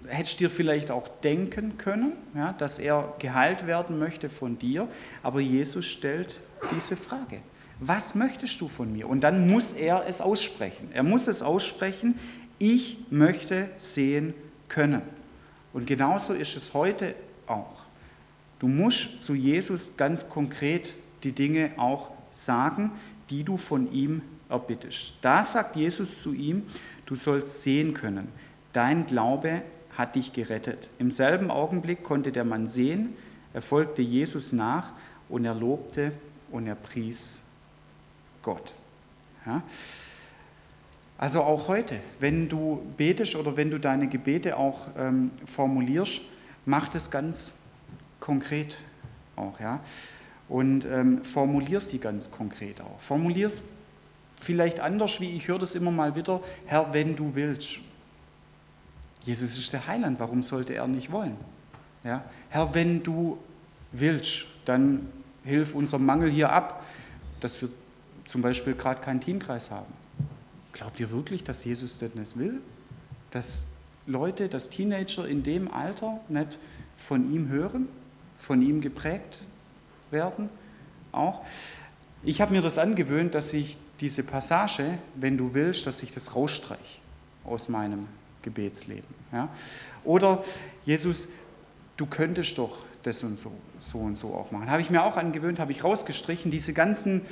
[0.06, 4.88] Hättest dir vielleicht auch denken können, ja, dass er geheilt werden möchte von dir,
[5.22, 6.40] aber Jesus stellt
[6.74, 7.40] diese Frage.
[7.80, 9.08] Was möchtest du von mir?
[9.08, 10.88] Und dann muss er es aussprechen.
[10.92, 12.18] Er muss es aussprechen,
[12.58, 14.34] ich möchte sehen
[14.68, 15.00] können.
[15.72, 17.14] Und genauso ist es heute
[17.46, 17.84] auch.
[18.58, 22.92] Du musst zu Jesus ganz konkret die Dinge auch sagen,
[23.30, 25.14] die du von ihm erbittest.
[25.22, 26.64] Da sagt Jesus zu ihm,
[27.06, 28.28] du sollst sehen können.
[28.74, 29.62] Dein Glaube
[29.96, 30.90] hat dich gerettet.
[30.98, 33.14] Im selben Augenblick konnte der Mann sehen,
[33.54, 34.92] er folgte Jesus nach
[35.30, 36.12] und er lobte
[36.50, 37.49] und er pries
[38.42, 38.72] Gott.
[39.46, 39.62] Ja?
[41.18, 46.22] Also auch heute, wenn du betest oder wenn du deine Gebete auch ähm, formulierst,
[46.64, 47.62] mach das ganz
[48.20, 48.76] konkret
[49.36, 49.60] auch.
[49.60, 49.80] Ja?
[50.50, 53.00] und ähm, formulierst sie ganz konkret auch.
[53.00, 53.62] Formulierst
[54.36, 57.78] vielleicht anders, wie ich höre das immer mal wieder, Herr, wenn du willst.
[59.22, 61.36] Jesus ist der Heiland, warum sollte er nicht wollen?
[62.02, 62.24] Ja?
[62.48, 63.38] Herr, wenn du
[63.92, 65.08] willst, dann
[65.44, 66.84] hilf unserem Mangel hier ab,
[67.40, 67.68] dass wir
[68.26, 69.92] zum Beispiel gerade keinen Teamkreis haben.
[70.72, 72.60] Glaubt ihr wirklich, dass Jesus das nicht will?
[73.30, 73.66] Dass
[74.06, 76.58] Leute, dass Teenager in dem Alter nicht
[76.96, 77.88] von ihm hören,
[78.38, 79.42] von ihm geprägt
[80.10, 80.48] werden
[81.12, 81.42] auch.
[82.22, 86.34] Ich habe mir das angewöhnt, dass ich diese Passage, wenn du willst, dass ich das
[86.34, 87.00] rausstreiche
[87.44, 88.06] aus meinem
[88.42, 89.14] Gebetsleben.
[89.32, 89.48] Ja?
[90.04, 90.44] Oder
[90.84, 91.28] Jesus,
[91.96, 94.70] du könntest doch das und so, so und so auch machen.
[94.70, 97.22] Habe ich mir auch angewöhnt, habe ich rausgestrichen, diese ganzen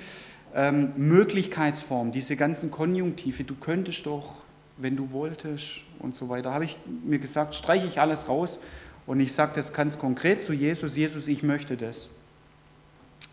[0.59, 4.43] ähm, Möglichkeitsformen, diese ganzen Konjunktive, du könntest doch,
[4.77, 8.59] wenn du wolltest und so weiter, habe ich mir gesagt, streiche ich alles raus
[9.07, 12.11] und ich sage das ganz konkret zu Jesus, Jesus, ich möchte das.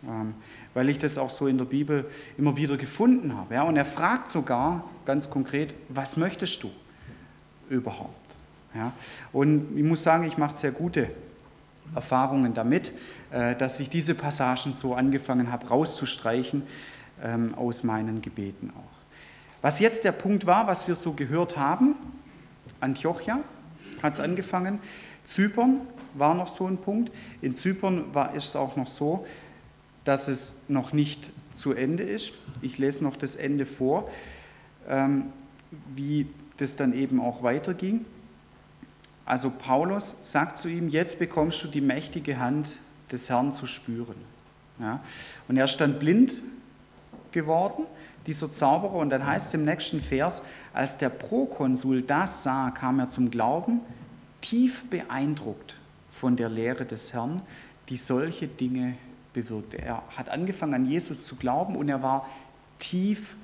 [0.04, 0.34] Ähm,
[0.72, 2.08] weil ich das auch so in der Bibel
[2.38, 3.54] immer wieder gefunden habe.
[3.54, 3.64] Ja?
[3.64, 6.70] Und er fragt sogar ganz konkret, was möchtest du
[7.68, 8.36] überhaupt?
[8.72, 8.92] Ja?
[9.32, 11.10] Und ich muss sagen, ich mache sehr gute
[11.92, 12.92] Erfahrungen damit,
[13.32, 16.62] äh, dass ich diese Passagen so angefangen habe rauszustreichen
[17.22, 18.96] ähm, aus meinen Gebeten auch.
[19.62, 21.94] Was jetzt der Punkt war, was wir so gehört haben,
[22.80, 23.40] Antiochia
[24.02, 24.78] hat es angefangen,
[25.24, 25.80] Zypern
[26.14, 27.12] war noch so ein Punkt.
[27.42, 29.26] In Zypern war, ist es auch noch so,
[30.04, 32.34] dass es noch nicht zu Ende ist.
[32.62, 34.10] Ich lese noch das Ende vor,
[34.88, 35.26] ähm,
[35.94, 36.26] wie
[36.58, 38.04] das dann eben auch weiterging.
[39.24, 42.68] Also Paulus sagt zu ihm, jetzt bekommst du die mächtige Hand
[43.10, 44.16] des Herrn zu spüren.
[44.78, 45.00] Ja?
[45.48, 46.34] Und er ist dann blind
[47.32, 47.84] geworden,
[48.26, 52.98] dieser Zauberer, und dann heißt es im nächsten Vers, als der Prokonsul das sah, kam
[52.98, 53.80] er zum Glauben,
[54.40, 55.76] tief beeindruckt
[56.10, 57.42] von der Lehre des Herrn,
[57.88, 58.94] die solche Dinge
[59.32, 59.78] bewirkte.
[59.78, 62.26] Er hat angefangen an Jesus zu glauben und er war
[62.78, 63.36] tief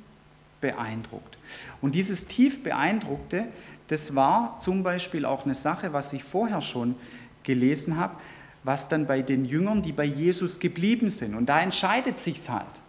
[0.60, 1.38] beeindruckt.
[1.80, 3.46] Und dieses tief beeindruckte,
[3.88, 6.94] das war zum Beispiel auch eine Sache, was ich vorher schon
[7.42, 8.16] gelesen habe,
[8.64, 11.34] was dann bei den Jüngern, die bei Jesus geblieben sind.
[11.34, 12.81] Und da entscheidet sich's halt.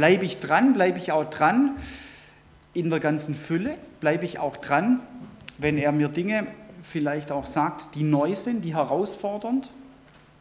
[0.00, 1.76] Bleibe ich dran, bleibe ich auch dran
[2.72, 5.00] in der ganzen Fülle, bleibe ich auch dran,
[5.58, 6.46] wenn er mir Dinge
[6.82, 9.68] vielleicht auch sagt, die neu sind, die herausfordernd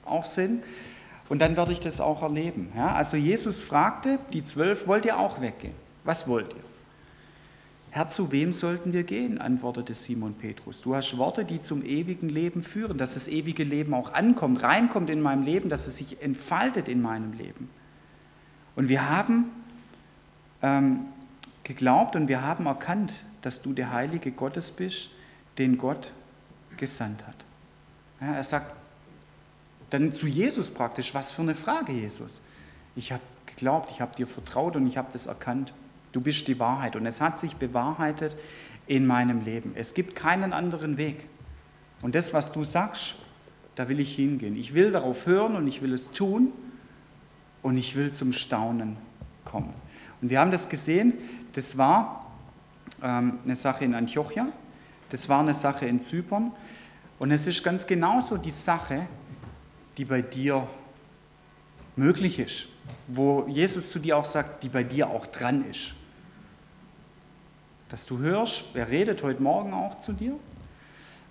[0.06, 0.63] auch sind.
[1.28, 2.72] Und dann werde ich das auch erleben.
[2.74, 5.74] Ja, also Jesus fragte die zwölf, wollt ihr auch weggehen?
[6.06, 6.63] Was wollt ihr?
[7.91, 9.39] Herr, zu wem sollten wir gehen?
[9.39, 10.82] antwortete Simon Petrus.
[10.82, 15.10] Du hast Worte, die zum ewigen Leben führen, dass das ewige Leben auch ankommt, reinkommt
[15.10, 17.69] in meinem Leben, dass es sich entfaltet in meinem Leben.
[18.80, 19.52] Und wir haben
[20.62, 21.02] ähm,
[21.65, 25.10] geglaubt und wir haben erkannt, dass du der Heilige Gottes bist,
[25.58, 26.13] den Gott
[26.78, 27.36] gesandt hat.
[28.22, 28.74] Ja, er sagt
[29.89, 32.39] dann zu Jesus praktisch, was für eine Frage, Jesus.
[32.96, 35.74] Ich habe geglaubt, ich habe dir vertraut und ich habe das erkannt.
[36.13, 38.34] Du bist die Wahrheit und es hat sich bewahrheitet
[38.88, 39.74] in meinem Leben.
[39.76, 41.28] Es gibt keinen anderen Weg.
[42.02, 43.15] Und das, was du sagst,
[43.76, 44.56] da will ich hingehen.
[44.56, 46.54] Ich will darauf hören und ich will es tun
[47.62, 48.98] und ich will zum Staunen
[49.45, 49.74] kommen.
[50.22, 51.13] Und wir haben das gesehen,
[51.54, 52.26] das war
[53.02, 54.48] ähm, eine Sache in Antiochia,
[55.10, 56.52] das war eine Sache in Zypern.
[57.17, 59.08] Und es ist ganz genauso die Sache,
[59.98, 60.67] die bei dir
[61.95, 62.67] möglich ist,
[63.08, 65.93] wo Jesus zu dir auch sagt, die bei dir auch dran ist.
[67.89, 70.39] Dass du hörst, er redet heute Morgen auch zu dir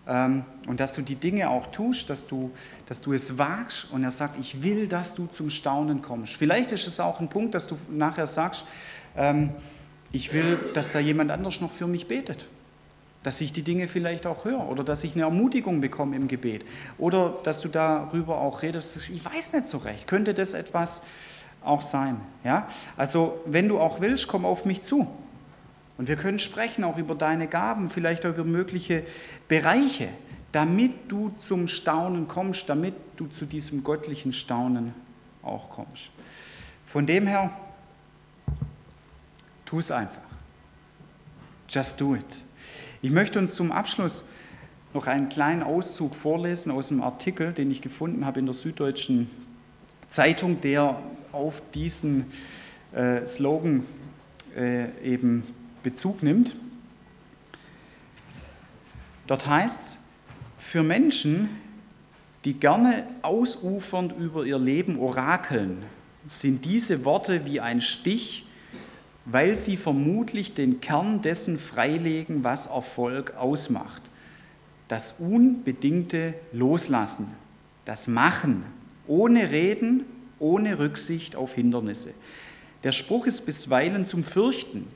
[0.08, 2.50] und dass du die Dinge auch tust, dass du,
[2.86, 6.34] dass du es wagst und er sagt, ich will, dass du zum Staunen kommst.
[6.34, 8.64] Vielleicht ist es auch ein Punkt, dass du nachher sagst,
[9.18, 9.50] ähm,
[10.10, 12.48] ich will, dass da jemand anders noch für mich betet.
[13.22, 16.64] Dass ich die Dinge vielleicht auch höre oder dass ich eine Ermutigung bekomme im Gebet
[16.96, 19.10] oder dass du darüber auch redest.
[19.10, 20.06] Ich weiß nicht so recht.
[20.06, 21.02] Könnte das etwas
[21.62, 22.18] auch sein?
[22.44, 22.66] Ja?
[22.96, 25.06] Also, wenn du auch willst, komm auf mich zu.
[25.98, 29.02] Und wir können sprechen auch über deine Gaben, vielleicht auch über mögliche
[29.48, 30.08] Bereiche,
[30.52, 34.94] damit du zum Staunen kommst, damit du zu diesem göttlichen Staunen
[35.42, 36.10] auch kommst.
[36.86, 37.50] Von dem her,
[39.66, 40.22] tu es einfach.
[41.68, 42.24] Just do it.
[43.02, 44.26] Ich möchte uns zum Abschluss
[44.94, 49.28] noch einen kleinen Auszug vorlesen aus einem Artikel, den ich gefunden habe in der Süddeutschen
[50.08, 50.98] Zeitung, der
[51.32, 52.26] auf diesen
[52.92, 53.84] äh, Slogan
[54.56, 55.42] äh, eben
[55.88, 56.54] Bezug nimmt.
[59.26, 59.98] Dort heißt es,
[60.58, 61.48] für Menschen,
[62.44, 65.82] die gerne ausufernd über ihr Leben orakeln,
[66.26, 68.44] sind diese Worte wie ein Stich,
[69.24, 74.02] weil sie vermutlich den Kern dessen freilegen, was Erfolg ausmacht.
[74.88, 77.28] Das unbedingte Loslassen,
[77.86, 78.62] das Machen,
[79.06, 80.04] ohne Reden,
[80.38, 82.12] ohne Rücksicht auf Hindernisse.
[82.84, 84.86] Der Spruch ist bisweilen zum Fürchten,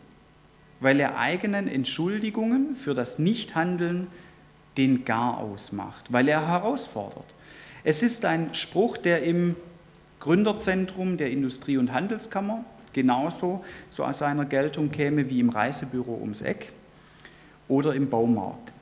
[0.83, 4.09] weil er eigenen Entschuldigungen für das Nichthandeln
[4.77, 7.25] den Gar ausmacht, weil er herausfordert.
[7.85, 9.55] Es ist ein Spruch, der im
[10.21, 16.73] Gründerzentrum der Industrie- und Handelskammer genauso zu seiner Geltung käme wie im Reisebüro ums Eck
[17.69, 18.73] oder im Baumarkt.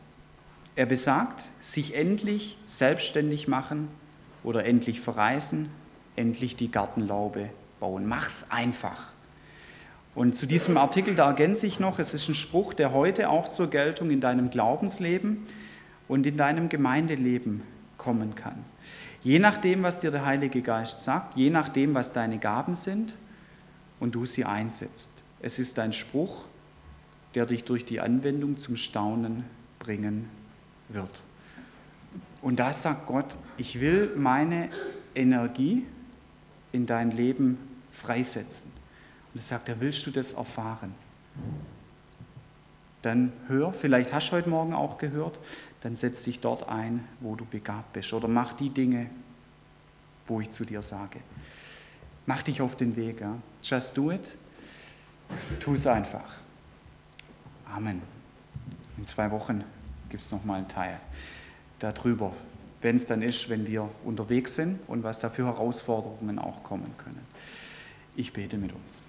[0.77, 3.89] Er besagt, sich endlich selbstständig machen
[4.43, 5.71] oder endlich verreisen,
[6.17, 8.07] endlich die Gartenlaube bauen.
[8.07, 9.13] Mach's einfach.
[10.15, 13.49] Und zu diesem Artikel, da ergänze ich noch, es ist ein Spruch, der heute auch
[13.49, 15.43] zur Geltung in deinem Glaubensleben
[16.09, 17.63] und in deinem Gemeindeleben
[17.97, 18.65] kommen kann.
[19.23, 23.15] Je nachdem, was dir der Heilige Geist sagt, je nachdem, was deine Gaben sind
[24.01, 25.13] und du sie einsetzt.
[25.41, 26.45] Es ist ein Spruch,
[27.35, 29.45] der dich durch die Anwendung zum Staunen
[29.79, 30.29] bringen
[30.89, 31.23] wird.
[32.43, 34.71] Und da sagt Gott, ich will meine
[35.15, 35.87] Energie
[36.73, 37.59] in dein Leben
[37.91, 38.80] freisetzen.
[39.33, 40.95] Und er sagt er, willst du das erfahren?
[43.03, 45.39] Dann hör, vielleicht hast du heute Morgen auch gehört,
[45.83, 48.13] dann setz dich dort ein, wo du begabt bist.
[48.13, 49.09] Oder mach die Dinge,
[50.27, 51.21] wo ich zu dir sage.
[52.27, 53.21] Mach dich auf den Weg.
[53.21, 53.37] Ja?
[53.63, 54.35] Just do it.
[55.59, 56.41] Tu es einfach.
[57.75, 58.03] Amen.
[58.99, 59.65] In zwei Wochen
[60.11, 61.01] gibt es nochmal einen Teil
[61.79, 62.33] darüber,
[62.83, 66.95] wenn es dann ist, wenn wir unterwegs sind und was da für Herausforderungen auch kommen
[66.99, 67.25] können.
[68.17, 69.03] Ich bete mit uns.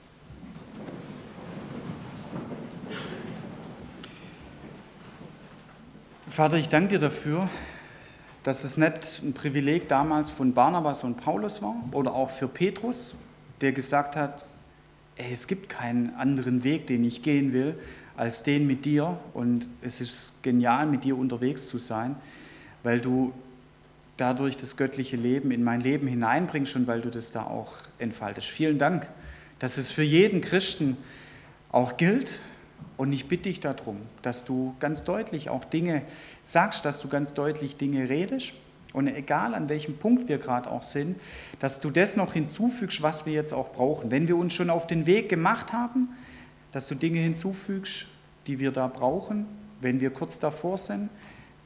[6.31, 7.49] Vater, ich danke dir dafür,
[8.43, 13.15] dass es nicht ein Privileg damals von Barnabas und Paulus war oder auch für Petrus,
[13.59, 14.45] der gesagt hat,
[15.17, 17.75] ey, es gibt keinen anderen Weg, den ich gehen will,
[18.15, 22.15] als den mit dir und es ist genial, mit dir unterwegs zu sein,
[22.83, 23.33] weil du
[24.15, 28.47] dadurch das göttliche Leben in mein Leben hineinbringst und weil du das da auch entfaltest.
[28.47, 29.05] Vielen Dank,
[29.59, 30.95] dass es für jeden Christen
[31.73, 32.39] auch gilt,
[32.97, 36.01] und ich bitte dich darum, dass du ganz deutlich auch Dinge
[36.41, 38.53] sagst, dass du ganz deutlich Dinge redest
[38.93, 41.19] Und egal an welchem Punkt wir gerade auch sind,
[41.59, 44.11] dass du das noch hinzufügst, was wir jetzt auch brauchen.
[44.11, 46.09] Wenn wir uns schon auf den Weg gemacht haben,
[46.71, 48.07] dass du Dinge hinzufügst,
[48.47, 49.45] die wir da brauchen,
[49.79, 51.09] wenn wir kurz davor sind,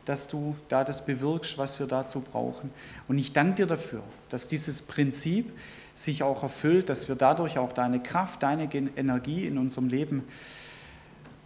[0.06, 2.70] dass du da das bewirkst, was wir dazu brauchen.
[3.08, 5.52] Und ich danke dir dafür, dass dieses Prinzip
[5.96, 10.24] sich auch erfüllt, dass wir dadurch auch deine Kraft, deine Energie in unserem Leben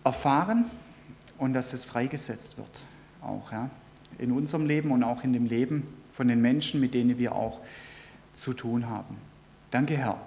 [0.04, 0.66] erfahren
[1.38, 2.82] und dass es freigesetzt wird.
[3.22, 3.70] Auch ja,
[4.18, 7.62] in unserem Leben und auch in dem Leben von den Menschen, mit denen wir auch
[8.34, 9.18] zu tun haben.
[9.72, 10.20] Danke, Herr,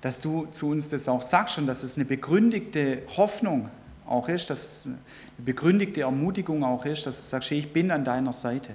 [0.00, 3.68] dass du zu uns das auch sagst und dass es eine begründigte Hoffnung
[4.06, 4.96] auch ist, dass es eine
[5.38, 8.74] begründigte Ermutigung auch ist, dass du sagst, ich bin an deiner Seite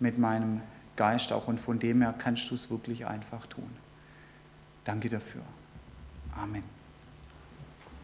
[0.00, 0.60] mit meinem
[0.96, 3.70] Geist auch und von dem her kannst du es wirklich einfach tun.
[4.84, 5.42] Danke dafür.
[6.36, 6.79] Amen.